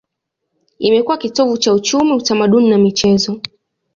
[0.79, 3.41] Imekuwa kitovu cha uchumi, utamaduni na michezo.